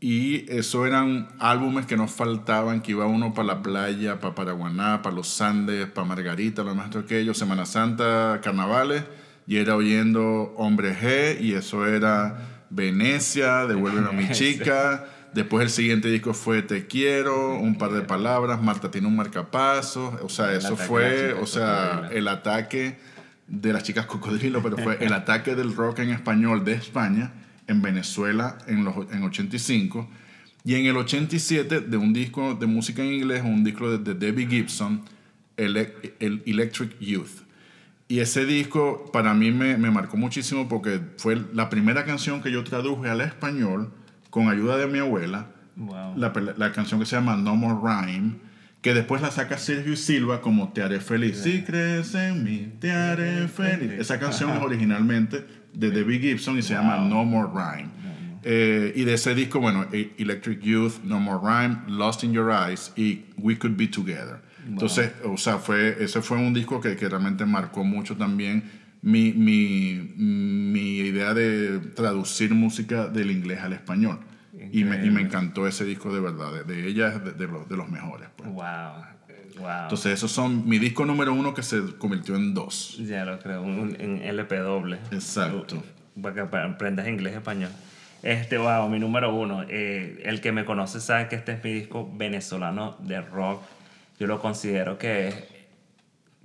Y 0.00 0.50
eso 0.50 0.84
eran 0.84 1.28
álbumes 1.38 1.86
que 1.86 1.96
nos 1.96 2.10
faltaban, 2.10 2.82
que 2.82 2.90
iba 2.90 3.06
uno 3.06 3.34
para 3.34 3.46
la 3.46 3.62
playa, 3.62 4.18
para 4.18 4.34
Paraguaná, 4.34 5.00
para 5.00 5.14
los 5.14 5.40
Andes, 5.40 5.86
para 5.86 6.04
Margarita, 6.04 6.64
lo 6.64 6.70
demás 6.70 6.90
de 6.90 6.98
aquello, 6.98 7.34
Semana 7.34 7.66
Santa, 7.66 8.40
carnavales, 8.42 9.04
y 9.46 9.58
era 9.58 9.76
oyendo 9.76 10.52
Hombre 10.56 10.96
G, 10.96 11.40
y 11.40 11.52
eso 11.52 11.86
era 11.86 12.64
Venecia, 12.68 13.68
Devuélveme 13.68 14.08
a 14.08 14.12
mi 14.12 14.28
chica. 14.32 15.06
Después 15.34 15.64
el 15.64 15.70
siguiente 15.70 16.08
disco 16.08 16.34
fue 16.34 16.62
Te 16.62 16.86
quiero, 16.86 17.56
un 17.56 17.78
par 17.78 17.92
de 17.92 18.02
palabras, 18.02 18.62
Marta 18.62 18.90
tiene 18.90 19.06
un 19.06 19.16
marcapaso, 19.16 20.18
o 20.22 20.28
sea, 20.28 20.52
eso 20.52 20.76
fue, 20.76 21.32
o 21.32 21.46
sea, 21.46 22.08
el 22.12 22.28
ataque 22.28 22.98
de 23.46 23.72
las 23.72 23.82
chicas 23.82 24.06
cocodrilo, 24.06 24.62
pero 24.62 24.76
fue 24.78 24.98
el 25.00 25.12
ataque 25.12 25.54
del 25.54 25.74
rock 25.74 26.00
en 26.00 26.10
español 26.10 26.64
de 26.64 26.72
España 26.72 27.32
en 27.66 27.80
Venezuela 27.80 28.58
en 28.66 28.84
los 28.84 28.94
en 29.12 29.22
85 29.22 30.08
y 30.64 30.74
en 30.74 30.86
el 30.86 30.96
87 30.96 31.80
de 31.80 31.96
un 31.96 32.12
disco 32.12 32.54
de 32.54 32.66
música 32.66 33.02
en 33.02 33.12
inglés, 33.12 33.42
un 33.44 33.64
disco 33.64 33.96
de, 33.98 34.14
Debbie 34.14 34.46
Gibson, 34.46 35.02
el, 35.56 35.76
el, 36.20 36.42
Electric 36.46 36.98
Youth. 37.00 37.42
Y 38.06 38.20
ese 38.20 38.44
disco 38.44 39.10
para 39.12 39.34
mí 39.34 39.50
me, 39.50 39.76
me 39.76 39.90
marcó 39.90 40.16
muchísimo 40.16 40.68
porque 40.68 41.00
fue 41.16 41.42
la 41.52 41.70
primera 41.70 42.04
canción 42.04 42.42
que 42.42 42.52
yo 42.52 42.62
traduje 42.62 43.08
al 43.08 43.22
español 43.22 43.92
con 44.32 44.48
ayuda 44.48 44.78
de 44.78 44.86
mi 44.86 44.98
abuela, 44.98 45.48
la, 46.16 46.32
la, 46.56 46.72
canción 46.72 46.98
que 46.98 47.04
se 47.04 47.16
llama 47.16 47.36
No 47.36 47.54
More 47.54 47.80
Rhyme, 47.82 48.36
que 48.80 48.94
después 48.94 49.20
la 49.20 49.30
saca 49.30 49.58
Sergio 49.58 49.94
Silva 49.94 50.40
como 50.40 50.72
Te 50.72 50.82
haré 50.82 51.00
feliz. 51.00 51.42
Si 51.42 51.60
crees 51.60 52.14
en 52.14 52.42
mí, 52.42 52.72
te 52.80 52.90
haré 52.92 53.46
feliz. 53.48 53.92
Esa 53.92 54.18
canción 54.18 54.50
es 54.52 54.62
originalmente 54.62 55.46
de 55.74 55.90
Debbie 55.90 56.18
Gibson 56.18 56.56
y 56.56 56.62
se 56.62 56.72
llama 56.72 56.96
No 56.96 57.26
More 57.26 57.50
Rhyme. 57.52 57.90
Eh, 58.42 58.94
y 58.96 59.04
de 59.04 59.12
ese 59.12 59.34
disco, 59.34 59.60
bueno, 59.60 59.86
e, 59.92 60.14
Electric 60.16 60.62
Youth, 60.62 61.04
No 61.04 61.20
More 61.20 61.40
Rhyme, 61.42 61.82
Lost 61.88 62.24
in 62.24 62.32
Your 62.32 62.50
Eyes 62.50 62.90
y 62.96 63.26
We 63.36 63.58
Could 63.58 63.76
Be 63.76 63.88
Together. 63.88 64.40
Entonces, 64.66 65.12
o 65.26 65.36
sea, 65.36 65.58
fue, 65.58 66.02
ese 66.02 66.22
fue 66.22 66.38
un 66.38 66.54
disco 66.54 66.80
que, 66.80 66.96
que 66.96 67.06
realmente 67.06 67.44
marcó 67.44 67.84
mucho 67.84 68.16
también 68.16 68.80
mi, 69.02 69.32
mi, 69.32 70.14
mi, 70.16 70.91
idea 71.22 71.34
de 71.34 71.78
traducir 71.94 72.54
música 72.54 73.06
del 73.06 73.30
inglés 73.30 73.60
al 73.60 73.72
español. 73.72 74.18
Y 74.70 74.84
me, 74.84 75.04
y 75.04 75.10
me, 75.10 75.22
encantó 75.22 75.66
ese 75.66 75.84
disco 75.84 76.14
de 76.14 76.20
verdad. 76.20 76.64
De, 76.64 76.86
ella 76.86 77.08
es 77.08 77.38
de, 77.38 77.46
los, 77.46 77.68
de 77.68 77.76
los 77.76 77.88
mejores. 77.88 78.28
Pues. 78.36 78.50
Wow. 78.50 78.64
Wow. 79.58 79.82
Entonces, 79.82 80.12
esos 80.12 80.30
son 80.30 80.68
mi 80.68 80.78
disco 80.78 81.04
número 81.04 81.32
uno 81.34 81.52
que 81.52 81.62
se 81.62 81.80
convirtió 81.98 82.36
en 82.36 82.54
dos. 82.54 82.98
Ya 82.98 83.24
lo 83.24 83.38
creo, 83.38 83.62
un, 83.62 83.96
en 83.98 84.22
LP 84.22 84.56
doble. 84.58 84.98
Exacto. 85.10 85.82
Para 86.20 86.34
que 86.34 86.40
aprendas 86.40 87.08
inglés 87.08 87.34
y 87.34 87.36
español. 87.36 87.70
Este, 88.22 88.56
wow, 88.56 88.88
mi 88.88 88.98
número 88.98 89.34
uno. 89.34 89.64
Eh, 89.68 90.22
el 90.24 90.40
que 90.40 90.52
me 90.52 90.64
conoce 90.64 91.00
sabe 91.00 91.28
que 91.28 91.36
este 91.36 91.52
es 91.52 91.64
mi 91.64 91.72
disco 91.72 92.10
venezolano 92.14 92.96
de 93.00 93.20
rock. 93.20 93.62
Yo 94.18 94.26
lo 94.26 94.38
considero 94.40 94.98
que 94.98 95.28
es 95.28 95.34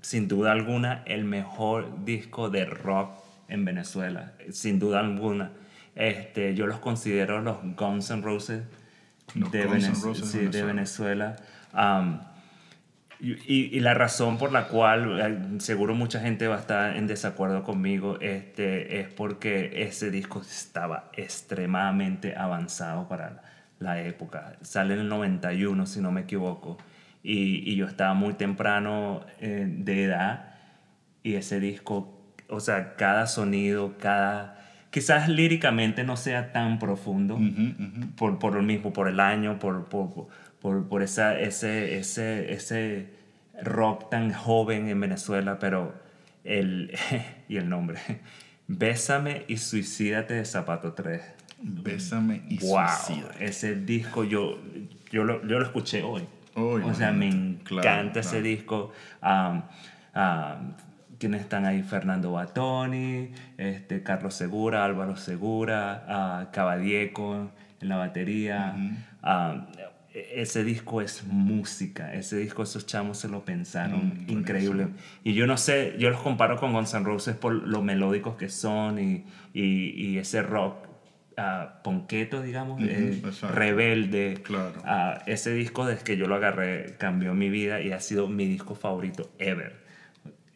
sin 0.01 0.27
duda 0.27 0.51
alguna, 0.51 1.03
el 1.05 1.25
mejor 1.25 2.05
disco 2.05 2.49
de 2.49 2.65
rock 2.65 3.26
en 3.47 3.65
Venezuela. 3.65 4.33
Sin 4.51 4.79
duda 4.79 4.99
alguna. 4.99 5.51
Este, 5.95 6.53
yo 6.55 6.67
los 6.67 6.79
considero 6.79 7.41
los 7.41 7.57
Guns 7.75 8.11
N' 8.11 8.21
Roses, 8.21 8.63
de, 9.33 9.49
de, 10.49 10.63
Venezuela. 10.63 11.35
y, 13.19 13.79
la 13.79 13.93
razón 13.93 14.37
por 14.37 14.51
la 14.51 14.67
cual 14.67 15.59
seguro 15.59 15.95
mucha 15.95 16.19
gente 16.19 16.47
va 16.47 16.57
a 16.57 16.59
estar 16.59 16.95
en 16.95 17.07
desacuerdo 17.07 17.63
conmigo 17.63 18.19
este, 18.21 18.99
es 18.99 19.11
porque 19.11 19.83
ese 19.83 20.11
disco 20.11 20.41
estaba 20.41 21.09
extremadamente 21.13 22.35
avanzado 22.35 23.07
para 23.07 23.41
la 23.79 24.01
época. 24.01 24.57
Sale 24.61 24.93
en 24.93 25.01
el 25.01 25.09
91, 25.09 25.85
si 25.87 25.99
no 25.99 26.11
me 26.11 26.21
equivoco 26.21 26.77
y, 27.23 27.69
y 27.69 27.75
yo 27.75 27.87
estaba 27.87 28.13
muy 28.13 28.35
temprano 28.35 29.25
eh, 29.41 29.65
de 29.67 30.03
edad 30.03 30.55
y 31.23 31.35
ese 31.35 31.59
disco, 31.59 32.16
o 32.49 32.59
sea, 32.59 32.95
cada 32.95 33.27
sonido, 33.27 33.95
cada... 33.99 34.55
Quizás 34.89 35.29
líricamente 35.29 36.03
no 36.03 36.17
sea 36.17 36.53
tan 36.53 36.79
profundo 36.79 37.37
Por, 38.15 38.39
por 38.39 38.55
lo 38.55 38.63
mismo, 38.63 38.93
por 38.93 39.09
el 39.09 39.19
año, 39.19 39.59
por, 39.59 39.85
por, 39.85 40.27
por, 40.61 40.87
por 40.87 41.03
esa, 41.03 41.39
ese, 41.39 41.97
ese, 41.99 42.53
ese 42.53 43.09
rock 43.61 44.09
tan 44.09 44.33
joven 44.33 44.87
en 44.87 44.99
Venezuela, 44.99 45.59
pero 45.59 45.93
el, 46.43 46.97
y 47.49 47.57
el 47.57 47.69
nombre, 47.69 47.99
Bésame 48.67 49.43
y 49.47 49.57
Suicídate 49.57 50.33
de 50.35 50.45
Zapato 50.45 50.93
3. 50.93 51.21
Bésame 51.59 52.43
y 52.49 52.59
wow, 52.59 52.85
Ese 53.39 53.75
disco 53.75 54.23
yo, 54.23 54.59
yo, 55.11 55.23
lo, 55.23 55.45
yo 55.47 55.59
lo 55.59 55.65
escuché 55.65 56.03
hoy. 56.03 56.23
O 56.55 56.93
sea, 56.93 57.11
me 57.11 57.29
encanta 57.29 58.21
ese 58.21 58.41
disco. 58.41 58.91
Um, 59.21 59.61
¿Quiénes 61.19 61.41
están 61.41 61.65
ahí? 61.65 61.83
Fernando 61.83 62.31
Batoni, 62.31 63.31
este, 63.57 64.03
Carlos 64.03 64.33
Segura, 64.33 64.85
Álvaro 64.85 65.15
Segura, 65.15 66.47
uh, 66.47 66.51
Cabadieco 66.51 67.51
en 67.81 67.89
la 67.89 67.97
batería. 67.97 68.75
ese 70.13 70.63
disco 70.63 71.01
es 71.01 71.23
música. 71.25 72.13
Ese 72.13 72.37
disco 72.37 72.63
esos 72.63 72.85
chamos 72.85 73.17
se 73.17 73.29
lo 73.29 73.45
pensaron 73.45 74.25
mm, 74.27 74.31
increíble. 74.31 74.87
Y 75.23 75.33
yo 75.33 75.47
no 75.47 75.57
sé, 75.57 75.95
yo 75.99 76.09
los 76.09 76.21
comparo 76.21 76.57
con 76.57 76.73
Guns 76.73 76.93
N' 76.93 77.03
Roses 77.03 77.35
por 77.35 77.53
lo 77.53 77.81
melódicos 77.81 78.35
que 78.35 78.49
son 78.49 78.99
y, 78.99 79.25
y, 79.53 79.89
y 79.89 80.17
ese 80.17 80.41
rock 80.41 80.87
ponqueto, 81.83 82.41
digamos, 82.41 82.81
eh, 82.81 83.21
rebelde. 83.53 84.39
Claro. 84.43 84.81
ese 85.25 85.53
disco 85.53 85.85
desde 85.85 86.03
que 86.03 86.17
yo 86.17 86.27
lo 86.27 86.35
agarré 86.35 86.95
cambió 86.97 87.33
mi 87.33 87.49
vida 87.49 87.81
y 87.81 87.91
ha 87.91 87.99
sido 87.99 88.27
mi 88.27 88.45
disco 88.45 88.75
favorito 88.75 89.29
ever. 89.37 89.86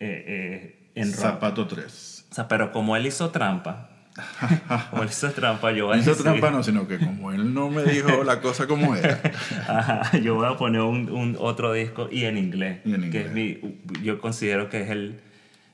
Eh, 0.01 0.25
eh, 0.27 0.91
en 0.96 1.13
Zapato 1.13 1.67
3. 1.67 2.25
O 2.31 2.36
sea, 2.36 2.48
pero 2.48 2.72
como 2.72 2.96
él 2.96 3.05
hizo 3.05 3.29
trampa, 3.29 3.89
como 4.89 5.03
él 5.03 5.10
hizo 5.10 5.31
trampa, 5.31 5.72
yo 5.72 5.88
voy 5.88 5.98
a 5.98 6.01
Hizo 6.01 6.15
trampa 6.15 6.51
no, 6.51 6.63
sino 6.63 6.88
que 6.88 6.98
como 6.98 7.31
él 7.31 7.53
no 7.53 7.70
me 7.70 7.84
dijo 7.84 8.24
la 8.24 8.41
cosa 8.41 8.67
como 8.67 8.96
era. 8.96 9.22
yo 10.24 10.36
voy 10.36 10.48
a 10.48 10.58
poner 10.58 10.81
un, 10.81 11.10
un, 11.10 11.38
otro 11.39 11.72
disco 11.74 12.10
y 12.12 12.25
en 12.25 12.38
inglés. 12.38 12.79
Y 12.84 12.93
en 12.93 13.03
inglés. 13.05 13.12
Que 13.12 13.27
es 13.27 13.31
mi, 13.31 13.79
yo 14.03 14.20
considero 14.20 14.70
que 14.70 14.81
es 14.81 14.89
el 14.89 15.22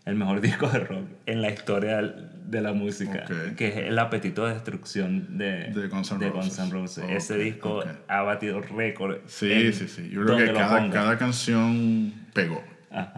el 0.07 0.15
mejor 0.15 0.41
disco 0.41 0.67
de 0.69 0.79
rock 0.79 1.05
en 1.25 1.41
la 1.41 1.51
historia 1.51 2.01
de 2.01 2.61
la 2.61 2.71
música, 2.71 3.25
que 3.57 3.67
es 3.67 3.75
El 3.75 3.99
apetito 3.99 4.45
de 4.45 4.53
destrucción 4.53 5.37
de, 5.37 5.69
de 5.73 5.87
Guns 5.89 6.11
N' 6.13 6.71
Roses. 6.71 7.03
Ese 7.09 7.37
disco 7.37 7.83
ha 8.07 8.21
batido 8.21 8.61
récord. 8.61 9.17
Sí, 9.27 9.73
sí, 9.73 9.89
sí. 9.89 10.09
Yo 10.09 10.23
creo 10.25 10.37
que 10.37 10.53
cada, 10.53 10.89
cada, 10.89 11.17
canción 11.17 12.13
pegó. 12.33 12.63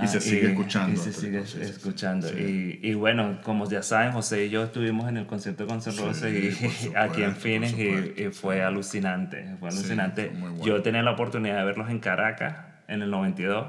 Y 0.02 0.08
se 0.08 0.20
sigue 0.20 0.50
escuchando. 0.50 0.94
Y 0.94 0.98
se 0.98 1.14
sigue 1.14 1.40
escuchando. 1.40 2.28
Y, 2.30 2.80
y, 2.82 2.94
bueno, 2.96 3.40
como 3.44 3.70
ya 3.70 3.84
saben, 3.84 4.12
José 4.12 4.46
y 4.46 4.50
yo 4.50 4.64
estuvimos 4.64 5.08
en 5.10 5.18
el 5.18 5.28
concierto 5.28 5.66
de 5.66 5.72
Guns 5.72 5.88
N' 5.88 5.98
Roses 5.98 6.34
y, 6.34 6.92
aquí 6.96 7.24
en 7.24 7.36
Phoenix 7.36 7.74
y, 7.78 8.30
fue 8.32 8.64
alucinante. 8.64 9.56
Fue 9.60 9.70
alucinante. 9.70 10.32
Yo 10.64 10.82
tenía 10.82 11.04
la 11.04 11.12
oportunidad 11.12 11.60
de 11.60 11.66
verlos 11.66 11.90
en 11.90 12.00
Caracas 12.00 12.56
en 12.88 13.04
el 13.04 13.12
92 13.12 13.68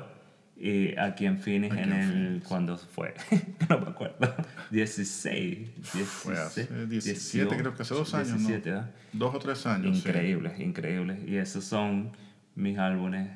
y 0.56 0.96
aquí 0.98 1.26
en 1.26 1.38
Phoenix 1.38 1.74
en 1.76 1.92
el 1.92 2.42
cuando 2.46 2.76
fue 2.76 3.14
no 3.70 3.78
me 3.78 3.88
acuerdo 3.88 4.34
16 4.70 5.70
16 5.94 6.68
17 6.86 7.56
creo 7.56 7.74
que 7.74 7.82
hace 7.82 7.94
dos 7.94 8.12
años 8.12 8.36
17, 8.36 8.70
¿no? 8.70 8.84
dos 9.14 9.34
o 9.34 9.38
tres 9.38 9.64
años 9.64 9.96
increíbles 9.96 10.60
increíbles 10.60 11.18
y 11.26 11.38
esos 11.38 11.64
son 11.64 12.12
mis 12.56 12.76
álbumes 12.78 13.30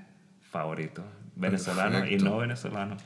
favoritos 0.50 1.06
venezolanos 1.36 2.08
y 2.10 2.16
no 2.16 2.38
venezolanos 2.38 3.02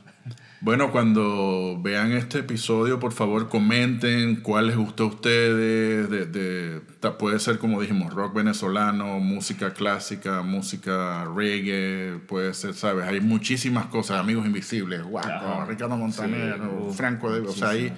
bueno, 0.61 0.91
cuando 0.91 1.79
vean 1.81 2.11
este 2.11 2.39
episodio, 2.39 2.99
por 2.99 3.13
favor 3.13 3.47
comenten 3.47 4.35
cuál 4.41 4.67
les 4.67 4.75
gustó 4.75 5.05
a 5.05 5.07
ustedes. 5.07 6.09
De, 6.09 6.25
de, 6.25 6.81
puede 7.17 7.39
ser, 7.39 7.57
como 7.59 7.79
dijimos, 7.79 8.13
rock 8.13 8.35
venezolano, 8.35 9.19
música 9.21 9.73
clásica, 9.73 10.41
música 10.41 11.25
reggae, 11.33 12.19
puede 12.27 12.53
ser, 12.53 12.73
¿sabes? 12.73 13.07
Hay 13.07 13.21
muchísimas 13.21 13.85
cosas, 13.85 14.19
Amigos 14.19 14.45
Invisibles, 14.45 15.01
Guaco, 15.03 15.65
Ricardo 15.65 15.95
Montaner, 15.97 16.59
Franco, 16.93 17.31
de, 17.31 17.39
o 17.47 17.51
sea, 17.53 17.69
hay 17.69 17.93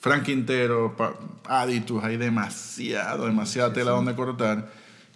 Frank 0.00 0.22
Quintero, 0.24 0.96
Aditus, 1.46 2.02
hay 2.02 2.16
demasiado, 2.16 3.26
demasiada 3.26 3.74
tela 3.74 3.90
donde 3.90 4.14
cortar. 4.14 4.70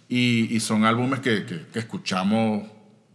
Y, 0.07 0.55
y 0.55 0.59
son 0.59 0.85
álbumes 0.85 1.19
que, 1.19 1.45
que- 1.45 1.65
que 1.73 1.79
escuchamos 1.79 2.63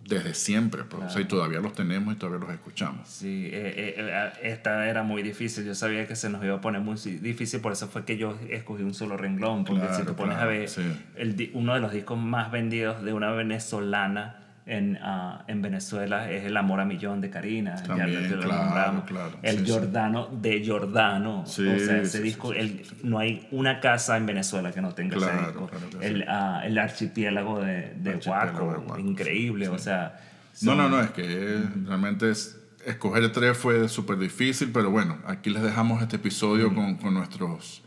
desde 0.06 0.34
siempre, 0.34 0.84
pues, 0.84 1.02
o 1.02 1.10
sea, 1.10 1.20
y 1.20 1.24
todavía 1.24 1.60
los 1.60 1.72
tenemos 1.72 2.14
y 2.14 2.16
todavía 2.16 2.46
los 2.46 2.54
escuchamos. 2.54 3.08
Sí, 3.08 3.46
eh, 3.46 3.74
eh, 3.76 3.94
eh, 3.98 4.32
esta 4.42 4.88
era 4.88 5.02
muy 5.02 5.22
difícil. 5.22 5.64
Yo 5.64 5.74
sabía 5.74 6.06
que 6.06 6.14
se 6.14 6.30
nos 6.30 6.44
iba 6.44 6.56
a 6.56 6.60
poner 6.60 6.80
muy 6.80 6.96
difícil, 6.96 7.60
por 7.60 7.72
eso 7.72 7.88
fue 7.88 8.04
que 8.04 8.16
yo 8.16 8.38
escogí 8.48 8.82
un 8.82 8.94
solo 8.94 9.16
renglón. 9.16 9.64
Porque 9.64 9.88
si 9.94 10.04
te 10.04 10.12
pones 10.12 10.36
claro, 10.36 10.50
a 10.50 10.52
ver, 10.52 10.68
sí. 10.68 10.82
el 11.16 11.50
uno 11.54 11.74
de 11.74 11.80
los 11.80 11.92
discos 11.92 12.18
más 12.18 12.50
vendidos 12.50 13.02
de 13.02 13.12
una 13.12 13.32
venezolana 13.32 14.45
en, 14.66 14.98
ah, 15.00 15.44
en 15.46 15.62
Venezuela 15.62 16.30
es 16.30 16.44
El 16.44 16.56
Amor 16.56 16.80
a 16.80 16.84
Millón 16.84 17.20
de 17.20 17.30
Karina. 17.30 17.76
Ya 17.76 17.82
También, 17.84 18.30
lo 18.36 18.40
claro, 18.40 19.04
claro. 19.06 19.38
El 19.42 19.58
Sí, 19.58 19.64
sí. 19.64 19.64
Giordano 19.66 20.28
de 20.32 20.60
Giordano. 20.60 21.44
Sí, 21.46 21.66
o 21.66 21.78
sea, 21.78 21.98
ese 22.02 22.20
disco, 22.20 22.52
el- 22.52 22.82
no 23.04 23.18
hay 23.20 23.46
una 23.52 23.78
casa 23.80 24.16
en 24.16 24.26
Venezuela 24.26 24.72
que 24.72 24.80
no 24.80 24.92
tenga 24.92 25.16
ese 25.16 25.26
Claro, 25.26 25.46
disco. 25.46 25.66
claro 25.68 25.98
que 26.00 26.06
el, 26.06 26.24
ah, 26.28 26.62
el 26.64 26.76
archipiélago 26.78 27.60
de, 27.60 27.94
de 27.96 28.10
Archipiélago 28.14 28.94
de 28.96 29.00
increíble. 29.02 29.68
O 29.68 29.78
sea, 29.78 30.18
No, 30.62 30.72
son- 30.72 30.78
no, 30.78 30.88
no, 30.88 31.00
es 31.00 31.10
que 31.12 31.62
realmente 31.84 32.30
es- 32.30 32.58
escoger 32.84 33.30
tres 33.32 33.56
fue 33.56 33.88
súper 33.88 34.18
difícil, 34.18 34.70
pero 34.72 34.90
bueno, 34.90 35.18
aquí 35.26 35.50
les 35.50 35.62
dejamos 35.62 36.02
este 36.02 36.16
episodio 36.16 36.74
con, 36.74 36.96
con 36.96 37.14
nuestros 37.14 37.82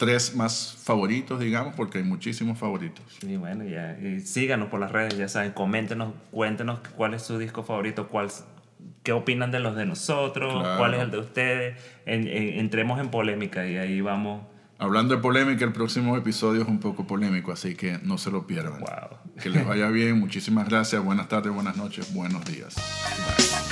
tres 0.00 0.34
más 0.34 0.78
favoritos, 0.82 1.38
digamos, 1.38 1.74
porque 1.76 1.98
hay 1.98 2.04
muchísimos 2.04 2.58
favoritos. 2.58 3.04
Y 3.22 3.36
bueno, 3.36 3.64
ya, 3.64 3.98
y 4.00 4.20
síganos 4.20 4.68
por 4.70 4.80
las 4.80 4.90
redes, 4.90 5.16
ya 5.18 5.28
saben, 5.28 5.52
coméntenos, 5.52 6.14
cuéntenos 6.30 6.80
cuál 6.96 7.12
es 7.12 7.20
su 7.22 7.36
disco 7.38 7.62
favorito, 7.62 8.08
cuál, 8.08 8.28
qué 9.02 9.12
opinan 9.12 9.50
de 9.50 9.60
los 9.60 9.76
de 9.76 9.84
nosotros, 9.84 10.54
Claro. 10.62 10.78
cuál 10.78 10.94
es 10.94 11.00
el 11.02 11.10
de 11.10 11.18
ustedes. 11.18 11.76
En- 12.06 12.26
en- 12.26 12.58
entremos 12.60 12.98
en 12.98 13.10
polémica 13.10 13.66
y 13.68 13.76
ahí 13.76 14.00
vamos. 14.00 14.42
Hablando 14.78 15.14
de 15.14 15.20
polémica, 15.20 15.66
el 15.66 15.72
próximo 15.74 16.16
episodio 16.16 16.62
es 16.62 16.68
un 16.68 16.80
poco 16.80 17.06
polémico, 17.06 17.52
así 17.52 17.74
que 17.74 17.98
no 18.02 18.16
se 18.16 18.30
lo 18.30 18.46
pierdan. 18.46 18.80
Wow. 18.80 19.18
Que 19.42 19.50
les 19.50 19.66
vaya 19.66 19.88
bien, 19.90 20.18
muchísimas 20.18 20.66
gracias, 20.66 21.04
buenas 21.04 21.28
tardes, 21.28 21.52
buenas 21.52 21.76
noches, 21.76 22.14
buenos 22.14 22.42
días. 22.46 22.74
Bye. 22.76 23.69